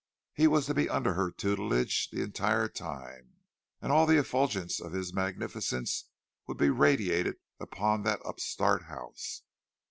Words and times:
He 0.33 0.47
was 0.47 0.65
to 0.65 0.73
be 0.73 0.89
under 0.89 1.13
her 1.13 1.29
tutelage 1.29 2.09
the 2.09 2.23
entire 2.23 2.67
time, 2.67 3.35
and 3.83 3.91
all 3.91 4.07
the 4.07 4.17
effulgence 4.17 4.81
of 4.81 4.93
his 4.93 5.13
magnificence 5.13 6.05
would 6.47 6.57
be 6.57 6.71
radiated 6.71 7.35
upon 7.59 8.01
that 8.01 8.25
upstart 8.25 8.85
house. 8.85 9.43